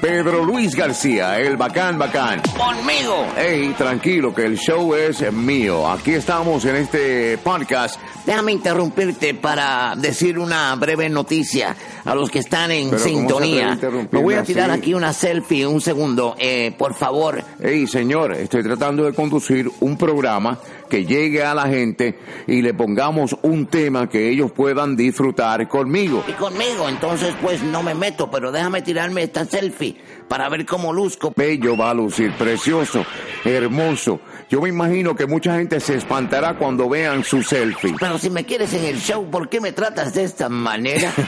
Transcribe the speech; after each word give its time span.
Pedro 0.00 0.44
Luis 0.44 0.76
García, 0.76 1.40
el 1.40 1.56
bacán 1.56 1.98
bacán. 1.98 2.40
Conmigo. 2.56 3.26
Hey, 3.36 3.74
tranquilo, 3.76 4.32
que 4.32 4.44
el 4.46 4.56
show 4.56 4.94
es 4.94 5.32
mío. 5.32 5.90
Aquí 5.90 6.12
estamos 6.12 6.64
en 6.66 6.76
este 6.76 7.36
podcast. 7.38 7.98
Déjame 8.24 8.52
interrumpirte 8.52 9.34
para 9.34 9.94
decir 9.96 10.38
una 10.38 10.74
breve 10.76 11.08
noticia 11.08 11.74
a 12.04 12.14
los 12.14 12.30
que 12.30 12.38
están 12.38 12.70
en 12.70 12.90
Pero, 12.90 13.02
¿cómo 13.02 13.08
se 13.08 13.34
atreve 13.34 13.62
a 13.64 13.76
sintonía. 13.76 14.08
Me 14.12 14.22
voy 14.22 14.34
a 14.34 14.42
tirar 14.44 14.70
así? 14.70 14.80
aquí 14.80 14.94
una 14.94 15.12
selfie 15.12 15.66
un 15.66 15.80
segundo. 15.80 16.36
Eh, 16.38 16.72
por 16.78 16.94
favor. 16.94 17.42
Hey, 17.60 17.86
señor, 17.88 18.34
estoy 18.34 18.62
tratando 18.62 19.04
de 19.04 19.12
conducir 19.12 19.68
un 19.80 19.96
programa 19.96 20.58
que 20.88 21.04
llegue 21.04 21.42
a 21.44 21.54
la 21.54 21.68
gente 21.68 22.18
y 22.46 22.62
le 22.62 22.74
pongamos 22.74 23.36
un 23.42 23.66
tema 23.66 24.08
que 24.08 24.30
ellos 24.30 24.50
puedan 24.52 24.96
disfrutar 24.96 25.68
conmigo. 25.68 26.24
Y 26.26 26.32
conmigo, 26.32 26.88
entonces 26.88 27.34
pues 27.40 27.62
no 27.62 27.82
me 27.82 27.94
meto, 27.94 28.30
pero 28.30 28.50
déjame 28.50 28.82
tirarme 28.82 29.22
esta 29.22 29.44
selfie 29.44 29.96
para 30.28 30.48
ver 30.48 30.66
cómo 30.66 30.92
luzco. 30.92 31.32
Bello 31.36 31.76
va 31.76 31.90
a 31.90 31.94
lucir, 31.94 32.32
precioso, 32.32 33.04
hermoso. 33.44 34.20
Yo 34.50 34.60
me 34.62 34.68
imagino 34.68 35.14
que 35.14 35.26
mucha 35.26 35.56
gente 35.56 35.78
se 35.80 35.94
espantará 35.96 36.56
cuando 36.56 36.88
vean 36.88 37.22
su 37.22 37.42
selfie. 37.42 37.94
Pero 37.98 38.18
si 38.18 38.30
me 38.30 38.44
quieres 38.44 38.72
en 38.74 38.84
el 38.84 38.98
show, 38.98 39.28
¿por 39.30 39.48
qué 39.48 39.60
me 39.60 39.72
tratas 39.72 40.14
de 40.14 40.24
esta 40.24 40.48
manera? 40.48 41.12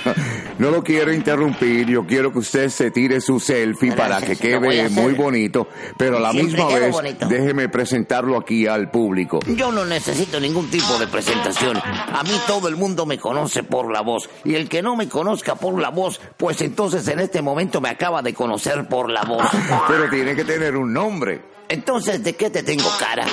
No 0.59 0.71
lo 0.71 0.85
quiero 0.85 1.11
interrumpir, 1.11 1.87
yo 1.87 2.07
quiero 2.07 2.30
que 2.35 2.41
usted 2.41 2.69
se 2.69 2.91
tire 2.91 3.23
su 3.23 3.41
selfie 3.41 3.93
Gracias, 3.93 4.09
para 4.09 4.27
que 4.27 4.37
quede 4.37 4.91
muy 4.91 5.15
bonito, 5.15 5.66
pero 5.97 6.19
a 6.19 6.21
la 6.21 6.35
misma 6.35 6.66
vez 6.66 6.93
bonito. 6.93 7.27
déjeme 7.29 7.71
presentarlo 7.71 8.37
aquí 8.37 8.66
al 8.66 8.91
público. 8.91 9.41
Yo 9.57 9.73
no 9.73 9.85
necesito 9.85 10.39
ningún 10.41 10.71
tipo 10.71 10.99
de 10.99 11.07
presentación. 11.07 11.77
A 11.77 12.23
mí 12.23 12.33
todo 12.47 12.69
el 12.69 12.77
mundo 12.77 13.07
me 13.07 13.19
conoce 13.19 13.63
por 13.63 13.93
la 13.93 14.01
voz. 14.01 14.29
Y 14.45 14.55
el 14.55 14.69
que 14.69 14.83
no 14.83 14.97
me 14.97 15.09
conozca 15.09 15.55
por 15.55 15.81
la 15.81 15.91
voz, 15.91 16.21
pues 16.37 16.61
entonces 16.61 17.07
en 17.09 17.21
este 17.21 17.43
momento 17.43 17.81
me 17.81 17.89
acaba 17.89 18.23
de 18.23 18.35
conocer 18.35 18.87
por 18.89 19.11
la 19.11 19.23
voz. 19.23 19.45
Pero 19.89 20.09
tiene 20.09 20.35
que 20.35 20.45
tener 20.45 20.77
un 20.77 20.93
nombre. 20.93 21.60
Entonces, 21.70 22.24
¿de 22.24 22.34
qué 22.34 22.51
te 22.51 22.65
tengo 22.65 22.90
cara? 22.99 23.24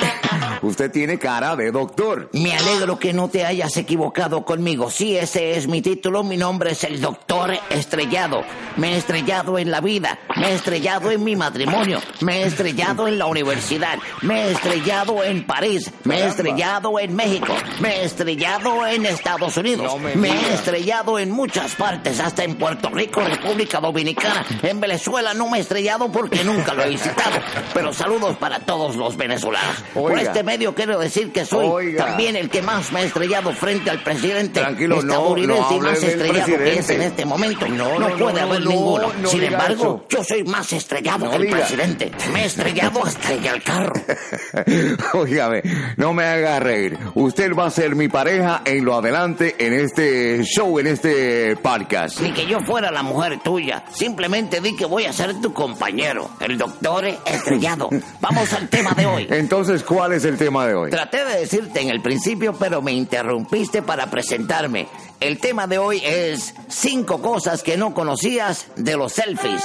Usted 0.61 0.91
tiene 0.91 1.17
cara 1.17 1.55
de 1.55 1.71
doctor. 1.71 2.29
Me 2.33 2.55
alegro 2.55 2.99
que 2.99 3.11
no 3.11 3.29
te 3.29 3.43
hayas 3.43 3.75
equivocado 3.77 4.45
conmigo. 4.45 4.91
Sí, 4.91 5.17
ese 5.17 5.57
es 5.57 5.67
mi 5.67 5.81
título. 5.81 6.23
Mi 6.23 6.37
nombre 6.37 6.71
es 6.71 6.83
el 6.83 7.01
Doctor 7.01 7.57
Estrellado. 7.71 8.43
Me 8.75 8.93
he 8.93 8.97
estrellado 8.97 9.57
en 9.57 9.71
la 9.71 9.81
vida. 9.81 10.19
Me 10.35 10.49
he 10.51 10.53
estrellado 10.53 11.09
en 11.09 11.23
mi 11.23 11.35
matrimonio. 11.35 11.99
Me 12.21 12.43
he 12.43 12.47
estrellado 12.47 13.07
en 13.07 13.17
la 13.17 13.25
universidad. 13.25 13.97
Me 14.21 14.43
he 14.43 14.51
estrellado 14.51 15.23
en 15.23 15.45
París. 15.45 15.91
Me 16.03 16.19
he 16.19 16.27
estrellado 16.27 16.99
en 16.99 17.15
México. 17.15 17.55
Me 17.79 18.01
he 18.01 18.05
estrellado 18.05 18.85
en 18.85 19.07
Estados 19.07 19.57
Unidos. 19.57 19.91
No 19.93 19.97
me 19.97 20.15
me 20.15 20.29
he 20.29 20.53
estrellado 20.53 21.17
en 21.17 21.31
muchas 21.31 21.75
partes, 21.75 22.19
hasta 22.19 22.43
en 22.43 22.55
Puerto 22.55 22.89
Rico, 22.89 23.21
República 23.21 23.79
Dominicana. 23.79 24.45
En 24.61 24.79
Venezuela 24.79 25.33
no 25.33 25.49
me 25.49 25.57
he 25.57 25.61
estrellado 25.61 26.11
porque 26.11 26.43
nunca 26.43 26.73
lo 26.73 26.83
he 26.83 26.89
visitado. 26.89 27.39
Pero 27.73 27.93
saludos 27.93 28.26
para 28.35 28.59
todos 28.59 28.95
los 28.95 29.15
venezolanos. 29.17 29.77
Por 29.93 30.11
Oiga. 30.11 30.21
este 30.23 30.43
medio 30.43 30.75
quiero 30.75 30.99
decir 30.99 31.31
que 31.31 31.45
soy 31.45 31.65
Oiga. 31.67 32.05
también 32.05 32.35
el 32.35 32.49
que 32.49 32.61
más 32.61 32.91
me 32.91 32.99
ha 32.99 33.03
estrellado 33.03 33.51
frente 33.53 33.89
al 33.89 34.03
presidente 34.03 34.59
Tranquilo, 34.59 34.95
no, 34.97 35.01
estadounidense 35.01 35.69
no 35.71 35.77
y 35.77 35.79
más 35.79 36.03
estrellado 36.03 36.57
que 36.57 36.79
es 36.79 36.89
en 36.89 37.01
este 37.01 37.25
momento. 37.25 37.67
No, 37.67 37.97
No, 37.97 37.99
no, 37.99 38.09
no, 38.09 38.17
puede 38.17 38.41
no, 38.41 38.47
haber 38.47 38.61
no, 38.61 38.69
ninguno. 38.69 39.07
no 39.21 39.29
Sin 39.29 39.43
embargo, 39.43 40.03
eso. 40.09 40.17
yo 40.17 40.23
soy 40.23 40.43
más 40.43 40.71
estrellado 40.73 41.25
No 41.25 41.31
que 41.31 41.37
el 41.37 41.43
diga. 41.43 41.57
presidente. 41.57 42.11
Me 42.33 42.43
he 42.43 42.45
estrellado 42.45 43.05
hasta 43.05 43.33
en 43.33 43.45
el 43.45 43.63
carro. 43.63 43.93
Óigame, 45.13 45.61
no 45.97 46.13
me 46.13 46.23
haga 46.25 46.59
reír. 46.59 46.97
Usted 47.15 47.53
va 47.53 47.67
a 47.67 47.71
ser 47.71 47.95
mi 47.95 48.07
pareja 48.07 48.61
en 48.65 48.83
lo 48.85 48.95
adelante 48.95 49.55
en 49.59 49.73
este 49.73 50.43
show, 50.43 50.79
en 50.79 50.87
este 50.87 51.55
podcast. 51.57 52.19
Ni 52.21 52.31
que 52.31 52.45
yo 52.45 52.59
fuera 52.61 52.91
la 52.91 53.03
mujer 53.03 53.39
tuya. 53.43 53.83
Simplemente 53.91 54.61
di 54.61 54.75
que 54.75 54.85
voy 54.85 55.05
a 55.05 55.13
ser 55.13 55.39
tu 55.41 55.53
compañero, 55.53 56.29
el 56.39 56.57
doctor 56.57 57.05
estrellado. 57.25 57.89
Vamos 58.19 58.51
al 58.53 58.67
tema 58.69 58.91
de 58.91 59.05
hoy. 59.05 59.27
Entonces, 59.29 59.83
¿cuál 59.83 60.13
es 60.13 60.25
el 60.25 60.37
tema 60.37 60.65
de 60.65 60.73
hoy? 60.73 60.91
Traté 60.91 61.23
de 61.23 61.39
decirte 61.39 61.81
en 61.81 61.89
el 61.89 62.01
principio, 62.01 62.53
pero 62.53 62.81
me 62.81 62.91
interrumpiste 62.91 63.81
para 63.81 64.09
presentarme. 64.09 64.87
El 65.19 65.39
tema 65.39 65.67
de 65.67 65.77
hoy 65.77 66.01
es 66.03 66.53
cinco 66.67 67.21
cosas 67.21 67.63
que 67.63 67.77
no 67.77 67.93
conocías 67.93 68.67
de 68.75 68.97
los 68.97 69.13
selfies. 69.13 69.63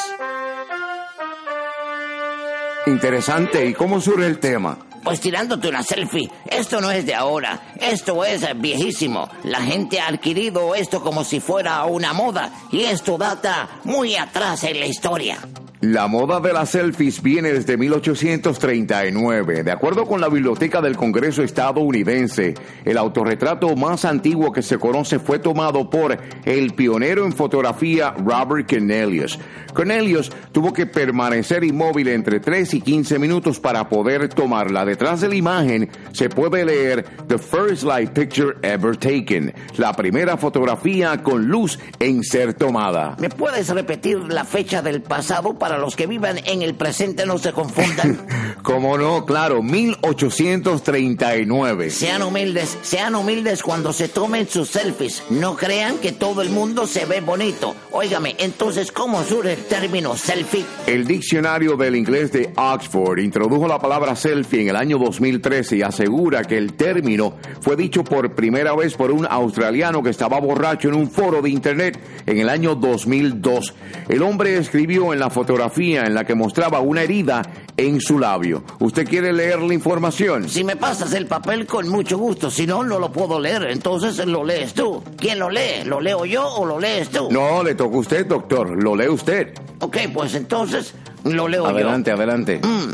Interesante. 2.87 3.67
¿Y 3.67 3.75
cómo 3.75 4.01
surge 4.01 4.27
el 4.27 4.39
tema? 4.39 4.79
Pues 5.03 5.21
tirándote 5.21 5.69
una 5.69 5.83
selfie. 5.83 6.31
Esto 6.47 6.81
no 6.81 6.91
es 6.91 7.05
de 7.07 7.15
ahora. 7.15 7.61
Esto 7.81 8.25
es 8.25 8.47
viejísimo. 8.61 9.29
La 9.45 9.61
gente 9.61 10.01
ha 10.01 10.09
adquirido 10.09 10.75
esto 10.75 11.03
como 11.03 11.25
si 11.25 11.41
fuera 11.41 11.85
una 11.85 12.13
moda. 12.13 12.53
Y 12.71 12.83
esto 12.83 13.19
data 13.19 13.69
muy 13.85 14.15
atrás 14.17 14.63
en 14.65 14.79
la 14.79 14.87
historia. 14.87 15.39
La 15.83 16.07
moda 16.07 16.39
de 16.39 16.53
las 16.53 16.71
selfies 16.71 17.21
viene 17.21 17.53
desde 17.53 17.77
1839. 17.77 19.65
De 19.65 19.73
acuerdo 19.73 20.07
con 20.07 20.21
la 20.21 20.29
Biblioteca 20.29 20.81
del 20.81 20.97
Congreso 20.97 21.43
estadounidense, 21.43 22.55
el 22.85 22.97
autorretrato 22.97 23.75
más 23.75 24.05
antiguo 24.05 24.53
que 24.53 24.63
se 24.63 24.79
conoce 24.79 25.19
fue 25.19 25.41
tomado 25.41 25.91
por 25.91 26.17
el 26.45 26.75
pionero 26.75 27.27
en 27.27 27.33
fotografía 27.33 28.13
Robert 28.13 28.71
Cornelius. 28.71 29.41
Cornelius 29.75 30.31
tuvo 30.53 30.73
que 30.73 30.87
permanecer 30.87 31.65
inmóvil 31.65 32.07
entre 32.09 32.39
3 32.39 32.75
y 32.75 32.81
15 32.81 33.19
minutos 33.19 33.59
para 33.59 33.89
poder 33.89 34.29
tomarla. 34.29 34.85
Detrás 34.85 35.21
de 35.21 35.31
la 35.31 35.35
imagen 35.35 35.91
se 36.13 36.29
puede 36.29 36.65
leer 36.65 37.05
The 37.27 37.39
First 37.39 37.83
Light 37.83 38.11
Picture 38.11 38.57
Ever 38.63 38.97
Taken, 38.97 39.53
la 39.79 39.93
primera 39.95 40.37
fotografía 40.37 41.21
con 41.25 41.49
luz 41.49 41.81
en 41.99 42.23
ser 42.23 42.55
tomada. 42.55 43.17
¿Me 43.19 43.31
puedes 43.31 43.69
repetir 43.71 44.19
la 44.19 44.45
fecha 44.45 44.81
del 44.81 45.03
pasado 45.03 45.59
para 45.59 45.72
los 45.79 45.97
que 45.97 46.07
vivan 46.07 46.39
en 46.45 46.63
el 46.63 46.75
presente 46.75 47.27
no 47.27 47.39
se 47.39 47.53
confundan? 47.53 48.27
Como 48.63 48.97
no, 48.97 49.27
claro, 49.27 49.61
1839. 49.63 51.91
Sean 51.91 52.23
humildes, 52.23 52.79
sean 52.83 53.17
humildes 53.17 53.61
cuando 53.63 53.93
se 53.93 54.09
tomen 54.09 54.49
sus 54.49 54.69
selfies. 54.69 55.25
No 55.31 55.57
crean 55.57 55.99
que 55.99 56.13
todo 56.13 56.43
el 56.43 56.51
mundo 56.51 56.87
se 56.87 57.05
ve 57.05 57.21
bonito. 57.21 57.75
Óigame, 57.91 58.37
entonces, 58.39 58.93
¿cómo 58.93 59.25
surge 59.25 59.55
el 59.55 59.65
término 59.65 60.17
selfie? 60.17 60.65
El 60.87 61.05
diccionario 61.07 61.77
del 61.77 61.97
inglés 61.97 62.31
de 62.31 62.53
Oxford 62.57 63.19
introdujo 63.19 63.67
la 63.67 63.81
palabra 63.81 64.15
selfie 64.15 64.63
en 64.63 64.69
el 64.69 64.77
año 64.77 64.99
2013 64.99 65.79
y 65.79 65.83
asegura 65.83 66.45
que 66.45 66.57
el 66.57 66.75
término 66.75 67.35
fue 67.61 67.75
dicho 67.75 68.05
por 68.05 68.33
primera 68.35 68.77
vez 68.77 68.95
por 68.95 69.11
un 69.11 69.27
australiano 69.27 70.05
que 70.05 70.11
estaba 70.11 70.39
borracho 70.39 70.87
en 70.89 70.95
un 70.95 71.11
foro 71.11 71.43
de 71.43 71.51
internet 71.51 71.99
en 72.27 72.39
el 72.39 72.49
año 72.49 72.77
2002. 72.77 73.75
El 74.09 74.23
hombre 74.23 74.57
escribió 74.57 75.13
en 75.13 75.19
la 75.19 75.31
fotografía 75.31 76.05
en 76.05 76.15
la 76.15 76.23
que 76.25 76.37
mostraba 76.37 76.79
una 76.81 77.03
herida 77.03 77.43
en 77.77 78.01
su 78.01 78.19
labio. 78.19 78.52
¿Usted 78.81 79.07
quiere 79.09 79.33
leer 79.33 79.61
la 79.61 79.73
información? 79.75 80.49
Si 80.49 80.65
me 80.65 80.77
pasas 80.77 81.13
el 81.15 81.27
papel, 81.27 81.67
con 81.67 81.89
mucho 81.89 82.19
gusto. 82.19 82.51
Si 82.51 82.67
no, 82.67 82.83
no 82.83 82.99
lo 82.99 83.11
puedo 83.13 83.39
leer. 83.41 83.65
Entonces 83.71 84.19
lo 84.27 84.45
lees 84.45 84.75
tú. 84.75 85.03
¿Quién 85.17 85.39
lo 85.39 85.49
lee? 85.51 85.85
¿Lo 85.85 86.01
leo 86.01 86.25
yo 86.25 86.47
o 86.47 86.67
lo 86.67 86.79
lees 86.81 87.09
tú? 87.11 87.29
No, 87.31 87.63
le 87.63 87.75
toca 87.75 87.97
a 87.97 88.01
usted, 88.01 88.27
doctor. 88.27 88.83
Lo 88.83 88.95
lee 88.97 89.09
usted. 89.09 89.55
Ok, 89.81 89.97
pues 90.13 90.35
entonces 90.35 90.95
lo 91.25 91.49
leo 91.49 91.67
Adelante, 91.67 92.11
adelante. 92.11 92.61
yo. 92.63 92.69
Mm, 92.69 92.93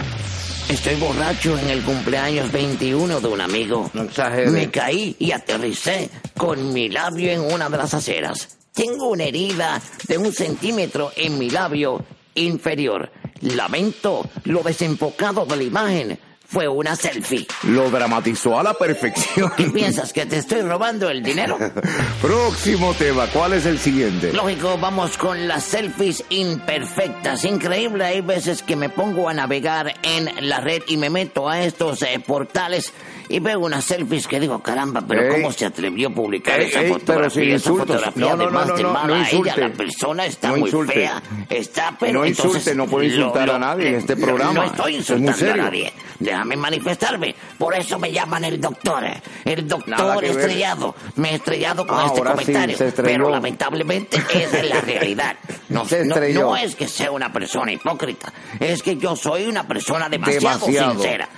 Estoy 0.69 0.97
borracho 0.97 1.59
en 1.59 1.71
el 1.71 1.83
cumpleaños 1.83 2.53
21 2.53 3.21
de 3.21 3.27
un 3.29 3.41
amigo. 3.41 3.91
No. 3.95 4.07
Me 4.51 4.71
caí 4.71 5.17
y 5.19 5.33
aterricé 5.33 6.11
con 6.37 6.75
mi 6.75 6.91
labio 6.91 7.31
en 7.31 7.41
una 7.41 7.71
de 7.71 7.79
las 7.79 7.95
aceras. 7.95 8.59
Tengo 8.75 9.09
una 9.09 9.25
herida 9.25 9.81
de 10.07 10.19
un 10.19 10.31
centímetro 10.31 11.11
en 11.17 11.39
mi 11.39 11.49
labio 11.49 12.05
inferior. 12.35 13.11
Lamento 13.41 14.29
lo 14.45 14.63
desenfocado 14.63 15.45
de 15.47 15.57
la 15.57 15.63
imagen. 15.63 16.19
Fue 16.51 16.67
una 16.67 16.97
selfie. 16.97 17.47
Lo 17.65 17.91
dramatizó 17.91 18.59
a 18.59 18.63
la 18.63 18.73
perfección. 18.73 19.53
¿Qué 19.55 19.65
piensas? 19.65 20.15
¿Que 20.15 20.25
te 20.25 20.39
estoy 20.39 20.63
robando 20.63 21.11
el 21.11 21.23
dinero? 21.23 21.59
Próximo 22.23 22.95
tema. 22.95 23.27
¿Cuál 23.27 23.53
es 23.53 23.67
el 23.67 23.79
siguiente? 23.79 24.33
Lógico, 24.33 24.79
vamos 24.79 25.19
con 25.19 25.47
las 25.47 25.65
selfies 25.65 26.25
imperfectas. 26.31 27.45
Increíble, 27.45 28.03
hay 28.07 28.23
veces 28.23 28.63
que 28.63 28.77
me 28.77 28.89
pongo 28.89 29.29
a 29.29 29.35
navegar 29.35 29.95
en 30.03 30.49
la 30.49 30.61
red 30.61 30.83
y 30.87 30.97
me 30.97 31.11
meto 31.11 31.51
a 31.51 31.61
estos 31.61 32.01
eh, 32.01 32.19
portales 32.27 32.95
y 33.29 33.41
veo 33.41 33.61
unas 33.61 33.85
selfies 33.85 34.27
que 34.27 34.41
digo, 34.41 34.61
caramba, 34.63 35.03
pero 35.07 35.23
Ey. 35.23 35.31
¿cómo 35.43 35.53
se 35.53 35.67
atrevió 35.67 36.09
a 36.09 36.11
publicar 36.11 36.61
Ey, 36.61 36.69
esa 36.69 36.81
ey, 36.83 36.93
fotografía? 36.93 37.43
Esa 37.43 37.53
insultos. 37.55 37.87
fotografía 37.89 38.25
No, 38.25 38.37
no, 38.37 38.43
además 38.45 38.67
no, 38.69 38.77
de 38.77 38.85
mala 38.85 39.29
ella, 39.31 39.55
la 39.57 39.69
persona 39.73 40.27
está 40.27 40.53
muy 40.57 40.71
fea. 40.71 41.23
Está, 41.49 41.97
pero 41.99 42.21
No 42.21 42.25
entonces, 42.25 42.57
insulte, 42.57 42.75
no 42.75 42.87
puede 42.87 43.07
insultar 43.07 43.51
a 43.51 43.59
nadie 43.59 43.89
en 43.89 43.95
este 43.97 44.17
programa. 44.17 44.53
No 44.55 44.65
estoy 44.65 44.93
Es 44.97 45.11
insultando 45.11 45.53
a 45.53 45.57
nadie. 45.57 45.93
Déjame 46.19 46.57
manifestarme. 46.57 47.35
Por 47.59 47.75
eso 47.75 47.99
me 47.99 48.11
llaman 48.11 48.45
el 48.45 48.61
doctor. 48.61 49.05
El 49.45 49.69
doctor 49.69 50.21
ver. 50.21 50.31
estrellado. 50.31 50.95
Me 51.17 51.31
he 51.33 51.35
estrellado 51.37 51.87
con 51.87 51.99
Ah, 51.99 52.07
este 52.07 52.17
sí, 52.21 52.23
comentario. 52.27 52.77
pero 53.03 53.31
lamentablemente 53.31 54.17
esa 54.35 54.59
es 54.59 54.69
la 54.69 54.81
realidad. 54.81 55.37
No, 55.69 55.85
no- 55.85 56.57
es 56.57 56.75
que 56.75 56.89
sea 56.89 57.11
una 57.11 57.33
persona 57.33 57.73
hipócrita. 57.73 58.33
Es 58.59 58.83
que 58.83 58.97
yo 58.97 59.15
soy 59.15 59.47
una 59.47 59.67
persona 59.69 60.09
demasiado, 60.09 60.59
Demasiado. 60.67 60.93
sincera. 60.93 61.29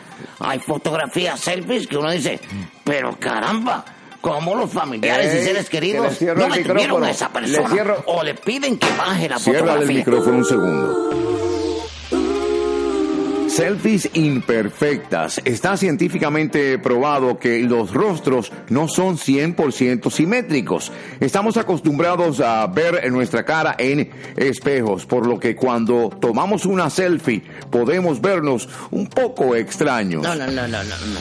Hay 0.41 0.59
fotografías, 0.61 1.39
selfies 1.41 1.87
que 1.87 1.97
uno 1.97 2.11
dice, 2.11 2.41
pero 2.85 3.17
caramba. 3.19 3.85
¿Cómo 4.21 4.55
los 4.55 4.71
familiares 4.71 5.33
Ey, 5.33 5.41
y 5.41 5.45
seres 5.47 5.71
que 5.71 5.81
le 5.81 5.87
queridos 5.87 6.21
no 6.37 6.45
el 6.55 6.59
micrófono. 6.61 7.07
a 7.07 7.11
esa 7.11 7.29
Le 7.29 7.33
persona? 7.41 7.69
cierro- 7.71 8.03
O 8.07 8.23
le 8.23 8.35
piden 8.35 8.77
que 8.79 8.87
baje 8.99 9.29
la 9.31 9.39
Cierra 9.39 9.59
el 9.61 9.65
fotografía. 9.67 9.97
micrófono 9.97 10.37
un 10.37 10.45
segundo. 10.45 11.40
Selfies 13.61 14.09
imperfectas. 14.15 15.39
Está 15.45 15.77
científicamente 15.77 16.79
probado 16.79 17.39
que 17.39 17.59
los 17.61 17.93
rostros 17.93 18.51
no 18.71 18.89
son 18.89 19.19
100% 19.19 20.11
simétricos. 20.11 20.91
Estamos 21.21 21.59
acostumbrados 21.59 22.41
a 22.41 22.67
ver 22.69 23.13
nuestra 23.13 23.45
cara 23.45 23.75
en 23.77 24.11
espejos, 24.39 25.05
por 25.05 25.27
lo 25.27 25.39
que 25.39 25.57
cuando 25.57 26.09
tomamos 26.09 26.65
una 26.65 26.89
selfie 26.89 27.43
podemos 27.71 28.23
vernos 28.23 28.67
un 28.93 29.07
poco 29.09 29.55
extraños. 29.55 30.23
No, 30.23 30.35
no, 30.35 30.47
no, 30.47 30.67
no, 30.67 30.83
no. 30.83 30.83
no. 30.83 31.21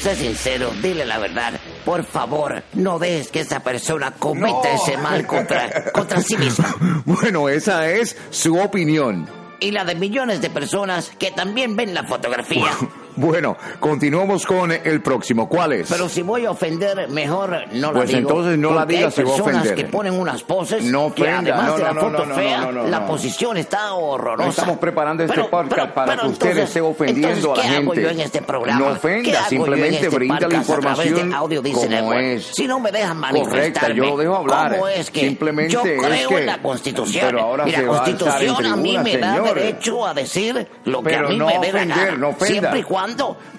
Sé 0.00 0.16
sincero, 0.16 0.72
dile 0.82 1.06
la 1.06 1.18
verdad. 1.18 1.52
Por 1.84 2.02
favor, 2.02 2.64
no 2.74 2.98
dejes 2.98 3.28
que 3.28 3.40
esa 3.42 3.60
persona 3.60 4.10
cometa 4.10 4.74
ese 4.74 4.96
mal 4.96 5.24
contra, 5.24 5.92
contra 5.92 6.20
sí 6.20 6.36
misma. 6.36 6.74
Bueno, 7.04 7.48
esa 7.48 7.88
es 7.88 8.16
su 8.30 8.58
opinión. 8.58 9.35
Y 9.60 9.70
la 9.70 9.84
de 9.84 9.94
millones 9.94 10.40
de 10.40 10.50
personas 10.50 11.10
que 11.18 11.30
también 11.30 11.76
ven 11.76 11.94
la 11.94 12.04
fotografía. 12.04 12.70
Bueno, 13.16 13.56
continuamos 13.80 14.44
con 14.44 14.70
el 14.72 15.00
próximo. 15.02 15.48
¿Cuál 15.48 15.72
es? 15.72 15.88
Pero 15.90 16.08
si 16.08 16.22
voy 16.22 16.44
a 16.44 16.50
ofender, 16.50 17.08
mejor 17.08 17.64
no 17.72 17.88
la 17.92 17.98
Pues 17.98 18.08
digo. 18.08 18.20
entonces 18.20 18.58
no 18.58 18.74
la 18.74 18.84
digas 18.86 19.14
si 19.14 19.22
va 19.22 19.30
a 19.32 19.36
personas 19.36 19.62
ofender. 19.62 19.74
que 19.84 19.90
ponen 19.90 20.12
unas 20.18 20.42
poses 20.42 20.84
No 20.84 21.14
que 21.14 21.28
además 21.28 21.66
No, 21.66 21.76
de 21.78 21.82
la 21.82 21.92
no, 21.94 22.00
foto 22.02 22.24
fea, 22.34 22.70
la 22.72 23.06
posición 23.06 23.56
está 23.56 23.94
horrorosa. 23.94 24.44
No 24.44 24.50
estamos 24.50 24.78
preparando 24.78 25.24
este 25.24 25.42
podcast 25.44 25.92
para 25.92 26.16
que 26.18 26.26
usted 26.26 26.58
esté 26.58 26.80
ofendiendo 26.80 27.28
entonces, 27.36 27.64
a 27.64 27.68
la 27.68 27.70
¿qué 27.70 27.76
hago 27.82 27.90
gente. 27.92 28.02
yo 28.02 28.10
en 28.10 28.20
este 28.20 28.42
programa? 28.42 28.78
No 28.80 28.86
ofenda, 28.92 29.22
¿Qué 29.22 29.36
hago 29.36 29.44
yo 29.44 29.48
simplemente 29.50 29.88
en 29.88 29.94
este 30.04 30.08
brinda 30.16 30.48
la 30.48 30.54
información 30.56 31.34
Audio 31.34 31.62
como 31.62 31.86
Network? 31.86 32.20
es. 32.20 32.46
Si 32.52 32.66
no 32.66 32.80
me 32.80 32.92
dejan 32.92 33.20
Correcta, 33.20 33.32
manifestarme, 33.48 33.96
yo 33.96 34.04
lo 34.04 34.16
dejo 34.18 34.36
hablar. 34.36 34.72
¿cómo 34.72 34.88
es 34.88 35.10
que 35.10 35.20
Simplemente 35.20 35.72
yo 35.72 35.82
es 35.84 36.02
creo 36.02 36.28
que- 36.28 36.36
en 36.38 36.46
la 36.46 36.58
Constitución? 36.62 37.24
pero 37.26 37.40
ahora 37.40 37.68
y 37.68 37.72
la 37.72 37.78
se 37.78 37.86
va 37.86 37.94
a 37.94 37.98
Constitución 38.04 38.66
a 38.66 38.76
mí 38.76 38.82
tribuna, 38.90 39.02
me 39.02 39.16
da 39.18 39.34
señor. 39.36 39.54
derecho 39.54 40.06
a 40.06 40.14
decir 40.14 40.68
lo 40.84 41.02
que 41.02 41.08
Pero 41.10 41.26
a 41.26 41.30
mí 41.30 41.36
no 41.38 41.46
me 41.46 41.58
dé 41.60 41.72
la 41.72 41.84
gana. 41.86 42.36
Siempre 42.40 42.80
y 42.80 42.82
cuando, 42.82 43.05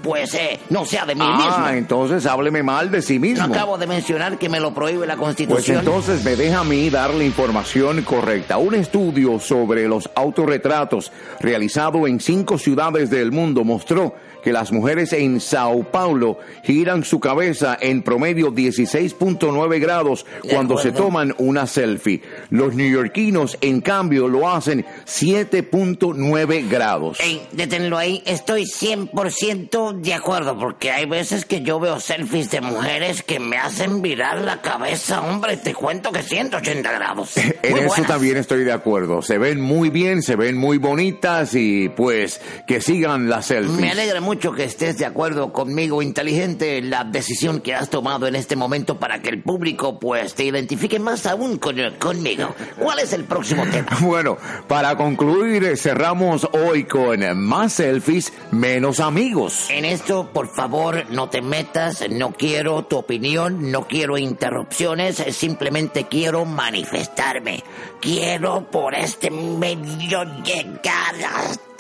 pues, 0.04 0.34
eh, 0.34 0.60
no 0.70 0.86
sea 0.86 1.06
de 1.06 1.16
mí 1.16 1.22
Ah, 1.24 1.38
mismo. 1.38 1.68
entonces 1.70 2.26
hábleme 2.26 2.64
mal 2.64 2.92
de 2.92 3.02
sí 3.02 3.20
mismo. 3.20 3.46
acabo 3.46 3.78
de 3.78 3.88
mencionar 3.88 4.38
que 4.38 4.50
me 4.50 4.60
lo 4.60 4.74
prohíbe 4.74 5.06
la 5.08 5.16
Pues 5.16 5.28
Constitución. 5.28 5.80
entonces 5.80 6.24
me 6.24 6.36
deja 6.36 6.60
a 6.60 6.64
mí 6.64 6.90
dar 6.90 7.14
la 7.14 7.24
información 7.24 8.02
correcta. 8.04 8.58
Un 8.58 8.76
estudio 8.76 9.40
sobre 9.40 9.88
los 9.88 10.10
autorretratos 10.16 11.12
realizado 11.40 12.08
en 12.08 12.20
cinco 12.20 12.58
ciudades 12.58 13.10
del 13.10 13.32
mundo 13.32 13.64
mostró 13.64 14.16
que 14.48 14.54
las 14.54 14.72
mujeres 14.72 15.12
en 15.12 15.42
Sao 15.42 15.84
Paulo 15.92 16.40
giran 16.64 17.04
su 17.04 17.20
cabeza 17.20 17.78
en 17.82 18.02
promedio 18.02 18.54
16.9 18.54 19.78
grados 19.82 20.26
cuando 20.50 20.78
se 20.78 20.94
toman 20.94 21.36
una 21.38 21.68
selfie. 21.68 22.22
Los 22.50 22.74
neoyorquinos, 22.74 23.58
en 23.60 23.82
cambio, 23.82 24.30
lo 24.30 24.50
hacen 24.50 24.86
7.9 25.06 26.70
grados. 26.70 27.20
Ey, 27.20 27.46
deténlo 27.52 27.98
ahí, 27.98 28.24
estoy 28.26 28.64
100% 28.64 30.00
de 30.00 30.14
acuerdo, 30.14 30.58
porque 30.58 30.92
hay 30.92 31.06
veces 31.06 31.44
que 31.44 31.62
yo 31.62 31.82
veo 31.82 32.00
selfies 32.00 32.50
de 32.50 32.62
mujeres 32.62 33.24
que 33.24 33.42
me 33.42 33.58
hacen 33.58 34.02
virar 34.02 34.40
la 34.40 34.62
cabeza, 34.62 35.20
hombre, 35.20 35.58
te 35.58 35.74
cuento 35.74 36.14
que 36.14 36.24
180 36.24 36.90
grados. 36.94 37.34
En 37.64 37.78
eso 37.80 38.02
también 38.04 38.38
estoy 38.38 38.64
de 38.64 38.72
acuerdo. 38.72 39.22
Se 39.22 39.38
ven 39.38 39.60
muy 39.60 39.90
bien, 39.90 40.22
se 40.22 40.38
ven 40.38 40.56
muy 40.56 40.78
bonitas 40.78 41.54
y 41.54 41.90
pues 41.90 42.40
que 42.66 42.80
sigan 42.80 43.30
las 43.30 43.48
selfies. 43.48 43.78
Me 43.78 43.92
alegra 43.92 44.22
mucho 44.22 44.37
que 44.40 44.64
estés 44.64 44.98
de 44.98 45.06
acuerdo 45.06 45.52
conmigo, 45.52 46.02
inteligente, 46.02 46.82
la 46.82 47.04
decisión 47.04 47.60
que 47.62 47.74
has 47.76 47.90
tomado 47.90 48.28
en 48.28 48.36
este 48.36 48.56
momento 48.56 49.00
para 49.00 49.22
que 49.22 49.30
el 49.30 49.42
público 49.44 50.00
pues 50.00 50.34
te 50.36 50.44
identifique 50.46 51.00
más 51.00 51.26
aún 51.26 51.58
con- 51.58 51.78
conmigo. 52.00 52.54
¿Cuál 52.78 53.00
es 53.00 53.14
el 53.14 53.24
próximo 53.26 53.64
tema? 53.72 53.88
Bueno, 54.02 54.38
para 54.68 54.96
concluir, 54.96 55.64
eh, 55.64 55.76
cerramos 55.78 56.48
hoy 56.54 56.86
con 56.86 57.20
más 57.38 57.74
selfies, 57.74 58.32
menos 58.52 59.00
amigos. 59.00 59.70
En 59.70 59.86
esto, 59.86 60.32
por 60.32 60.48
favor, 60.54 61.06
no 61.10 61.30
te 61.30 61.42
metas, 61.42 62.04
no 62.10 62.32
quiero 62.34 62.86
tu 62.86 62.98
opinión, 62.98 63.72
no 63.72 63.88
quiero 63.88 64.18
interrupciones, 64.18 65.18
simplemente 65.32 66.06
quiero 66.10 66.46
manifestarme. 66.46 67.64
Quiero 68.00 68.70
por 68.72 68.96
este 68.96 69.30
medio 69.32 70.24
llegar 70.44 71.16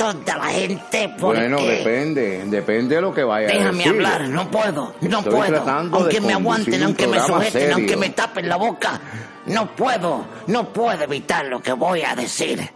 a 0.05 0.13
toda 0.13 0.37
la 0.37 0.45
gente 0.45 1.13
porque... 1.19 1.39
Bueno, 1.41 1.61
depende, 1.61 2.43
depende 2.45 2.95
de 2.95 3.01
lo 3.01 3.13
que 3.13 3.23
vaya 3.23 3.47
a 3.49 3.51
Déjame 3.51 3.77
decir. 3.77 3.91
hablar, 3.93 4.21
no 4.29 4.49
puedo, 4.51 4.95
no 5.01 5.19
Estoy 5.19 5.33
puedo. 5.33 5.69
Aunque 5.69 6.21
me 6.21 6.33
aguanten, 6.33 6.75
un 6.75 6.83
aunque 6.83 7.07
me 7.07 7.19
sujeten, 7.19 7.51
serio. 7.51 7.75
aunque 7.75 7.97
me 7.97 8.09
tapen 8.11 8.47
la 8.47 8.55
boca, 8.57 8.99
no 9.47 9.75
puedo, 9.75 10.25
no 10.47 10.71
puedo 10.71 11.03
evitar 11.03 11.45
lo 11.45 11.61
que 11.61 11.73
voy 11.73 12.01
a 12.03 12.15
decir. 12.15 12.69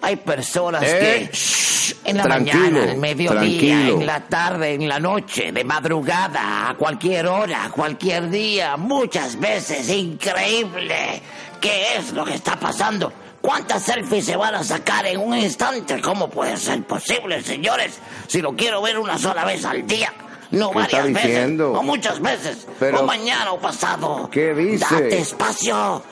Hay 0.00 0.16
personas 0.16 0.82
Eh, 0.84 1.28
que 1.30 1.36
shh, 1.36 1.94
en 2.04 2.18
la 2.18 2.24
mañana, 2.26 2.82
al 2.92 2.96
mediodía, 2.98 3.32
tranquilo. 3.40 4.00
en 4.00 4.06
la 4.06 4.20
tarde, 4.20 4.74
en 4.74 4.88
la 4.88 5.00
noche, 5.00 5.50
de 5.50 5.64
madrugada, 5.64 6.68
a 6.70 6.74
cualquier 6.74 7.26
hora, 7.26 7.64
a 7.64 7.70
cualquier 7.70 8.30
día, 8.30 8.76
muchas 8.76 9.40
veces, 9.40 9.88
increíble. 9.90 11.20
¿Qué 11.60 11.96
es 11.96 12.12
lo 12.12 12.24
que 12.24 12.34
está 12.34 12.54
pasando? 12.56 13.12
¿Cuántas 13.48 13.82
selfies 13.82 14.26
se 14.26 14.36
van 14.36 14.54
a 14.56 14.62
sacar 14.62 15.06
en 15.06 15.18
un 15.20 15.34
instante? 15.34 16.02
¿Cómo 16.02 16.28
puede 16.28 16.54
ser 16.58 16.82
posible, 16.82 17.42
señores? 17.42 17.98
Si 18.26 18.42
lo 18.42 18.52
quiero 18.54 18.82
ver 18.82 18.98
una 18.98 19.16
sola 19.16 19.42
vez 19.46 19.64
al 19.64 19.86
día. 19.86 20.12
No 20.50 20.70
¿Qué 20.70 20.80
está 20.82 20.96
varias 20.98 21.14
veces, 21.14 21.30
diciendo? 21.30 21.72
o 21.72 21.82
muchas 21.82 22.20
veces, 22.20 22.66
Pero- 22.78 23.00
o 23.00 23.06
mañana 23.06 23.52
o 23.52 23.58
pasado. 23.58 24.28
¿Qué 24.30 24.52
dice? 24.54 24.84
Date 24.94 25.18
espacio, 25.20 26.02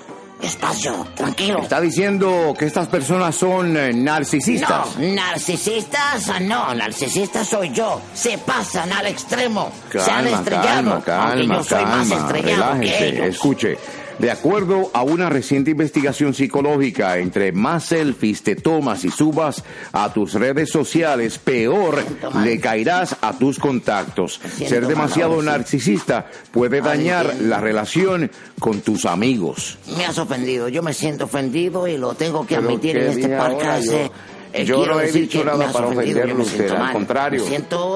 espacio, 0.40 1.06
tranquilo. 1.14 1.58
Está 1.62 1.78
diciendo 1.82 2.54
que 2.58 2.64
estas 2.64 2.88
personas 2.88 3.34
son 3.34 3.76
eh, 3.76 3.92
narcisistas. 3.92 4.96
No, 4.96 5.14
narcisistas, 5.14 6.40
no, 6.40 6.72
narcisistas 6.74 7.46
soy 7.48 7.70
yo. 7.70 8.00
Se 8.14 8.38
pasan 8.38 8.90
al 8.94 9.08
extremo. 9.08 9.70
se 9.92 9.98
han 9.98 10.24
Calma, 10.24 10.30
estrellado. 10.38 10.66
calma, 10.66 10.92
aunque 10.94 11.10
calma, 11.10 11.56
yo 11.56 11.64
soy 11.64 11.84
más 11.84 12.08
calma, 12.08 12.26
estrellado 12.26 12.72
que 12.72 12.78
relájese. 12.86 13.08
ellos. 13.08 13.26
Escuche, 13.26 13.78
de 14.18 14.30
acuerdo 14.30 14.90
a 14.94 15.02
una 15.02 15.28
reciente 15.28 15.70
investigación 15.72 16.32
psicológica, 16.34 17.18
entre 17.18 17.52
más 17.52 17.84
selfies 17.84 18.42
te 18.42 18.56
tomas 18.56 19.04
y 19.04 19.10
subas 19.10 19.62
a 19.92 20.12
tus 20.12 20.34
redes 20.34 20.70
sociales, 20.70 21.38
peor 21.38 22.02
le 22.42 22.58
caerás 22.60 23.16
a 23.20 23.32
tus 23.38 23.58
contactos. 23.58 24.40
Ser 24.66 24.86
demasiado 24.86 25.40
narcisista 25.42 26.26
puede 26.50 26.80
dañar 26.80 27.34
la 27.40 27.60
relación 27.60 28.30
con 28.58 28.80
tus 28.80 29.04
amigos. 29.04 29.78
Me 29.96 30.04
has 30.06 30.18
ofendido, 30.18 30.68
yo 30.68 30.82
me 30.82 30.94
siento 30.94 31.24
ofendido 31.24 31.86
y 31.86 31.98
lo 31.98 32.14
tengo 32.14 32.46
que 32.46 32.56
admitir 32.56 32.96
¿qué 32.96 33.06
en 33.06 33.10
este 33.12 33.36
podcast. 33.36 33.86
Yo- 33.86 34.10
eh, 34.52 34.64
no 34.64 35.00
he 35.00 35.12
dicho 35.12 35.44
nada 35.44 35.70
para 35.70 35.88
ofenderlo 35.88 36.42
usted, 36.42 36.70
al 36.70 36.92
contrario. 36.92 37.42
Me 37.42 37.48
siento, 37.48 37.95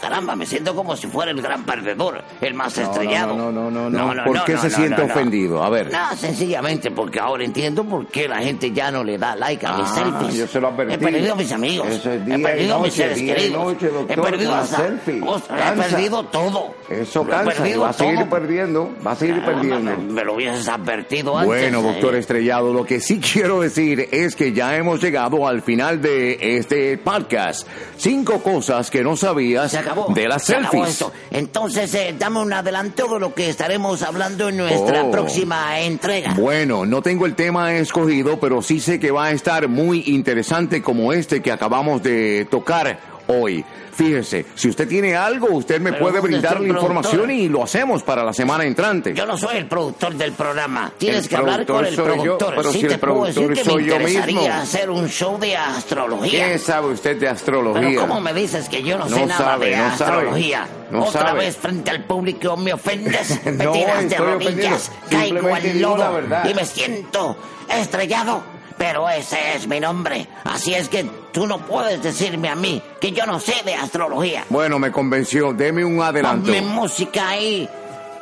caramba, 0.00 0.34
me 0.36 0.46
siento 0.46 0.74
como 0.74 0.96
si 0.96 1.06
fuera 1.06 1.30
el 1.30 1.40
gran 1.42 1.64
perdedor, 1.64 2.22
el 2.40 2.54
más 2.54 2.76
No, 2.76 2.82
estrellado. 2.84 3.36
no, 3.36 3.50
no, 3.52 3.70
no, 3.70 3.90
no, 3.90 4.14
no. 4.14 4.24
¿Por 4.24 4.44
qué 4.44 4.56
se 4.58 4.70
siente 4.70 5.02
ofendido? 5.02 5.62
A 5.62 5.70
ver. 5.70 5.90
No, 5.92 6.16
sencillamente 6.16 6.90
porque 6.90 7.20
ahora 7.20 7.44
entiendo 7.44 7.84
por 7.84 8.06
qué 8.06 8.28
la 8.28 8.38
gente 8.38 8.70
ya 8.72 8.90
no 8.90 9.04
le 9.04 9.18
da 9.18 9.36
like 9.36 9.64
a 9.66 9.76
mis 9.78 9.88
Ah, 9.88 9.94
selfies. 9.94 10.34
yo 10.38 10.46
se 10.46 10.60
lo 10.60 10.68
advertí. 10.68 10.94
He 10.94 10.98
perdido 10.98 11.32
a 11.32 11.36
mis 11.36 11.52
amigos. 11.52 11.88
Eso 11.88 12.12
es 12.12 12.24
día 12.26 12.34
he 12.36 12.38
perdido 12.38 12.76
a 12.76 12.78
mis 12.80 12.94
seres 12.94 13.18
queridos. 13.18 13.64
noche, 13.64 13.88
doctor, 13.88 14.18
he 14.18 14.22
perdido 14.30 14.50
con 14.50 14.58
la 14.58 14.64
hasta- 14.64 14.76
selfie. 14.76 15.20
Ostras, 15.24 15.72
he 15.72 15.82
perdido 15.90 16.24
todo. 16.24 16.74
Eso 16.88 17.22
he 17.22 17.26
cansa 17.26 17.44
perdido 17.62 17.80
va 17.82 17.88
a 17.90 17.92
seguir 17.92 18.14
todo. 18.18 18.30
perdiendo, 18.30 18.90
va 19.06 19.12
a 19.12 19.16
seguir 19.16 19.44
perdiendo. 19.44 19.90
Me, 19.96 19.96
me 19.96 20.24
lo 20.24 20.34
hubieses 20.34 20.68
advertido 20.68 21.36
antes. 21.38 21.46
Bueno, 21.46 21.80
eh. 21.80 21.82
doctor 21.82 22.14
Estrellado, 22.16 22.72
lo 22.72 22.84
que 22.84 23.00
sí 23.00 23.20
quiero 23.32 23.60
decir 23.60 24.08
es 24.12 24.36
que 24.36 24.52
ya 24.52 24.76
hemos 24.76 25.00
llegado 25.02 25.46
al 25.46 25.62
final 25.62 26.00
de 26.02 26.38
este 26.58 26.98
podcast. 26.98 27.66
Cinco 27.96 28.42
cosas 28.42 28.90
que 28.90 29.02
no 29.02 29.16
sabías 29.16 29.71
Se 29.72 29.78
acabó. 29.78 30.06
de 30.14 30.28
las 30.28 30.44
Se 30.44 30.54
acabó 30.56 30.70
selfies. 30.72 30.88
esto. 30.90 31.12
Entonces, 31.30 31.94
eh, 31.94 32.14
dame 32.18 32.40
un 32.40 32.52
adelanto 32.52 33.08
de 33.14 33.18
lo 33.20 33.34
que 33.34 33.48
estaremos 33.48 34.02
hablando 34.02 34.48
en 34.48 34.56
nuestra 34.58 35.04
Oh. 35.04 35.10
próxima 35.10 35.80
entrega. 35.80 36.34
Bueno, 36.34 36.86
no 36.86 37.02
tengo 37.02 37.26
el 37.26 37.34
tema 37.34 37.74
escogido, 37.74 38.38
pero 38.38 38.62
sí 38.62 38.78
sé 38.80 39.00
que 39.00 39.10
va 39.10 39.26
a 39.26 39.30
estar 39.32 39.68
muy 39.68 40.04
interesante 40.06 40.80
como 40.82 41.12
este 41.12 41.42
que 41.42 41.50
acabamos 41.52 42.02
de 42.02 42.46
tocar 42.50 42.98
hoy. 43.28 43.64
Fíjese, 43.92 44.46
si 44.54 44.70
usted 44.70 44.88
tiene 44.88 45.14
algo, 45.14 45.48
usted 45.50 45.78
me 45.78 45.92
Pero 45.92 46.02
puede 46.04 46.16
¿dónde 46.20 46.28
brindar 46.30 46.58
la 46.60 46.66
información 46.68 47.30
y 47.30 47.48
lo 47.50 47.62
hacemos 47.62 48.02
para 48.02 48.24
la 48.24 48.32
semana 48.32 48.64
entrante. 48.64 49.12
Yo 49.12 49.26
no 49.26 49.36
soy 49.36 49.58
el 49.58 49.66
productor 49.66 50.14
del 50.14 50.32
programa. 50.32 50.90
Tienes 50.96 51.24
El 51.24 51.28
que 51.28 51.36
hablar 51.36 51.66
con 51.66 51.84
el 51.84 51.94
productor 51.94 52.24
yo, 52.24 52.38
pero 52.56 52.72
sí 52.72 52.80
si 52.80 52.86
te 52.86 52.94
el 52.94 53.00
puedo 53.00 53.24
decir 53.26 53.42
productor 53.46 53.66
me 53.66 53.70
soy 53.72 53.84
yo 53.84 53.98
mismo. 53.98 54.48
hacer 54.50 54.88
un 54.90 55.08
show 55.10 55.38
de 55.38 55.56
astrología. 55.58 56.46
¿Qué 56.52 56.58
sabe 56.58 56.86
usted 56.88 57.18
de 57.20 57.28
astrología? 57.28 57.82
Pero 57.86 58.00
¿cómo 58.00 58.20
me 58.22 58.32
dices 58.32 58.66
que 58.70 58.82
yo 58.82 58.96
no, 58.96 59.04
No 59.06 59.14
sé 59.16 59.26
nada 59.26 59.44
sabe, 59.44 59.66
de 59.70 59.76
no 59.76 59.96
sabe. 59.98 60.12
astrología? 60.16 60.66
No 60.90 61.04
Otra 61.04 61.20
sabe. 61.26 61.38
vez 61.40 61.56
frente 61.58 61.90
al 61.90 62.04
público 62.04 62.56
me 62.56 62.72
ofendes, 62.72 63.40
me 63.44 63.64
No, 63.64 63.72
tiras 63.72 64.08
de 64.08 64.16
rodillas, 64.16 64.90
caigo 65.10 65.54
al 65.54 65.80
lodo 65.82 66.20
y 66.50 66.54
me 66.54 66.64
siento 66.64 67.36
estrellado. 67.68 68.51
Pero 68.82 69.08
ese 69.08 69.38
es 69.54 69.68
mi 69.68 69.78
nombre. 69.78 70.26
Así 70.42 70.74
es 70.74 70.88
que 70.88 71.04
tú 71.30 71.46
no 71.46 71.58
puedes 71.58 72.02
decirme 72.02 72.48
a 72.48 72.56
mí 72.56 72.82
que 73.00 73.12
yo 73.12 73.24
no 73.26 73.38
sé 73.38 73.54
de 73.64 73.74
astrología. 73.74 74.44
Bueno, 74.48 74.80
me 74.80 74.90
convenció. 74.90 75.52
Deme 75.52 75.84
un 75.84 76.02
adelanto. 76.02 76.46
Ponme 76.46 76.62
música 76.62 77.28
ahí 77.28 77.68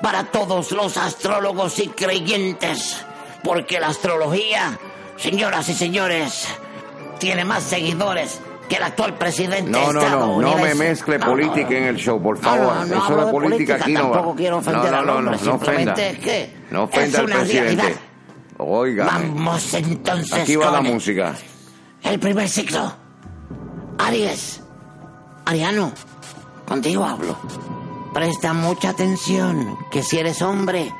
para 0.03 0.25
todos 0.25 0.71
los 0.73 0.99
astrólogos 0.99 1.79
y 1.79 1.89
creyentes. 1.89 3.03
Porque 3.43 3.81
la 3.81 3.87
astrología, 3.89 4.79
señoras 5.17 5.67
y 5.71 5.73
señores, 5.75 6.47
tiene 7.19 7.47
más 7.47 7.63
seguidores 7.63 8.39
que 8.69 8.77
el 8.77 8.83
actual 8.83 9.15
presidente 9.15 9.71
No, 9.71 9.95
no, 9.95 10.09
no, 10.11 10.41
no 10.43 10.57
me 10.59 10.75
mezcle 10.75 11.19
No, 11.19 11.25
política 11.27 11.71
no. 11.71 11.77
en 11.77 11.85
el 11.85 11.97
show, 11.97 12.23
por 12.23 12.37
favor. 12.37 12.85
Eso 12.87 13.17
de 13.25 13.33
política 13.33 13.77
aquí 13.81 13.95
no 13.95 14.11
va. 14.11 14.17
Tampoco 14.17 14.37
quiero 14.37 14.59
ofender 14.59 14.93
no, 14.93 14.99
al 14.99 15.07
no, 15.07 15.15
hombre, 15.17 15.37
no, 15.39 15.45
no 15.47 15.55
ofenda. 15.55 15.97
simplemente 15.97 16.11
es 16.11 16.19
que 16.19 16.51
No 16.71 16.83
ofenda 16.83 17.09
es 17.09 17.15
al 17.19 17.25
una 17.25 17.37
presidente. 17.37 17.83
realidad. 17.83 18.01
Oiga. 18.63 19.07
Vamos 19.07 19.73
entonces 19.75 20.33
Aquí 20.33 20.57
va 20.57 20.71
la 20.71 20.81
música. 20.81 21.35
el 22.03 22.19
primer 22.21 22.49
ciclo. 22.49 22.93
Aries. 23.99 24.63
Ariano, 25.45 25.93
contigo 26.67 27.05
hablo. 27.05 27.37
Presta 28.15 28.53
mucha 28.53 28.91
atención, 28.91 29.77
que 29.91 30.03
si 30.03 30.19
eres 30.19 30.43
hombre, 30.43 30.93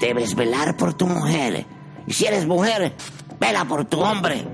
debes 0.00 0.34
velar 0.34 0.76
por 0.76 0.94
tu 0.94 1.06
mujer. 1.06 1.66
Y 2.06 2.12
si 2.12 2.26
eres 2.26 2.46
mujer, 2.46 2.94
vela 3.38 3.64
por 3.64 3.84
tu 3.86 4.00
hombre. 4.00 4.46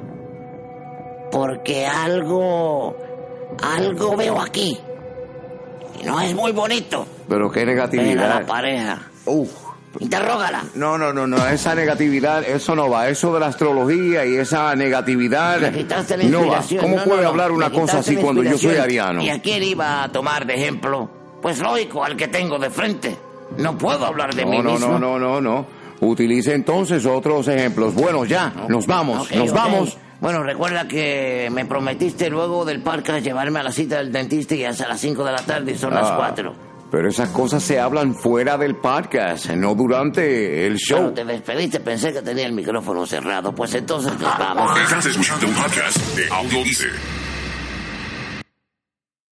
Porque 1.32 1.86
algo, 1.86 2.96
algo 3.62 4.16
veo 4.16 4.40
aquí. 4.40 4.78
Y 6.00 6.04
no 6.04 6.20
es 6.20 6.34
muy 6.34 6.52
bonito. 6.52 7.06
Pero 7.28 7.50
qué 7.50 7.64
Ver 7.64 7.68
a 7.80 7.84
la 7.84 7.88
negatividad. 7.88 8.46
pareja. 8.46 9.02
Uf. 9.24 9.50
Interrógala. 9.98 10.64
No, 10.74 10.98
no, 10.98 11.12
no, 11.12 11.26
no, 11.26 11.46
esa 11.48 11.74
negatividad, 11.74 12.42
eso 12.44 12.74
no 12.76 12.90
va. 12.90 13.08
Eso 13.08 13.32
de 13.32 13.40
la 13.40 13.46
astrología 13.46 14.26
y 14.26 14.36
esa 14.36 14.74
negatividad 14.76 15.58
Le 15.60 15.72
quitaste 15.72 16.16
la 16.18 16.24
no 16.24 16.48
va. 16.48 16.62
¿Cómo 16.80 16.96
No, 16.96 17.04
puede 17.04 17.22
no, 17.22 17.28
hablar 17.28 17.50
una 17.52 17.70
cosa 17.70 17.98
así 18.00 18.16
cuando 18.16 18.42
yo 18.42 18.58
soy 18.58 18.76
ariano? 18.76 19.22
¿Y 19.22 19.30
a 19.30 19.40
quién 19.40 19.62
iba 19.62 20.02
a 20.04 20.08
tomar 20.10 20.46
de 20.46 20.54
ejemplo? 20.54 21.08
Pues 21.40 21.60
lógico, 21.60 22.04
al 22.04 22.16
que 22.16 22.28
tengo 22.28 22.58
de 22.58 22.70
frente. 22.70 23.16
No 23.58 23.78
puedo 23.78 24.04
hablar 24.04 24.34
de 24.34 24.44
mí 24.44 24.58
No, 24.58 24.62
no, 24.64 24.72
mismo. 24.72 24.98
no, 24.98 25.18
no, 25.18 25.18
no, 25.18 25.40
no. 25.40 25.66
Utilice 26.00 26.52
entonces 26.54 27.06
otros 27.06 27.48
ejemplos. 27.48 27.94
Bueno, 27.94 28.24
ya, 28.26 28.52
nos 28.68 28.86
vamos, 28.86 29.30
nos 29.34 29.50
vamos. 29.52 29.96
Bueno, 30.20 30.42
recuerda 30.42 30.88
que 30.88 31.48
me 31.52 31.64
prometiste 31.64 32.28
luego 32.28 32.64
del 32.64 32.80
parque 32.82 33.20
llevarme 33.22 33.60
a 33.60 33.62
la 33.62 33.72
cita 33.72 33.96
del 33.98 34.12
dentista 34.12 34.54
y 34.54 34.64
hasta 34.64 34.88
las 34.88 35.00
5 35.00 35.24
de 35.24 35.32
la 35.32 35.38
tarde 35.38 35.72
y 35.72 35.78
son 35.78 35.94
las 35.94 36.06
Ah, 36.10 36.14
4. 36.16 36.54
Pero 36.96 37.10
esas 37.10 37.28
cosas 37.28 37.62
se 37.62 37.78
hablan 37.78 38.14
fuera 38.14 38.56
del 38.56 38.76
podcast, 38.76 39.50
no 39.50 39.74
durante 39.74 40.66
el 40.66 40.76
show. 40.76 40.96
Cuando 40.96 41.12
te 41.12 41.24
despediste 41.26 41.80
pensé 41.80 42.10
que 42.10 42.22
tenía 42.22 42.46
el 42.46 42.54
micrófono 42.54 43.04
cerrado. 43.04 43.54
Pues 43.54 43.74
entonces 43.74 44.18
nos 44.18 44.38
vamos. 44.38 44.80
Estás 44.80 45.04
escuchando 45.04 45.46
un 45.46 45.52
podcast 45.52 45.98
de 46.16 46.26
Audio 46.30 46.64
Dice. 46.64 46.86